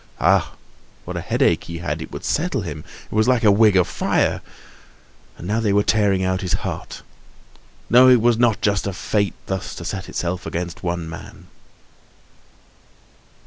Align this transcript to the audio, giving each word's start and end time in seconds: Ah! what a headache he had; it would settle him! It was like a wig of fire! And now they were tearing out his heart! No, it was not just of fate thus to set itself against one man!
Ah! 0.19 0.53
what 1.05 1.15
a 1.15 1.21
headache 1.21 1.65
he 1.65 1.77
had; 1.77 2.01
it 2.01 2.11
would 2.11 2.25
settle 2.25 2.61
him! 2.61 2.83
It 3.05 3.11
was 3.13 3.27
like 3.27 3.43
a 3.43 3.51
wig 3.51 3.77
of 3.77 3.87
fire! 3.87 4.41
And 5.37 5.45
now 5.47 5.59
they 5.59 5.71
were 5.73 5.83
tearing 5.83 6.23
out 6.23 6.41
his 6.41 6.53
heart! 6.65 7.03
No, 7.87 8.09
it 8.09 8.19
was 8.19 8.39
not 8.39 8.61
just 8.61 8.87
of 8.87 8.97
fate 8.97 9.35
thus 9.45 9.75
to 9.75 9.85
set 9.85 10.09
itself 10.09 10.47
against 10.47 10.81
one 10.81 11.07
man! 11.07 11.45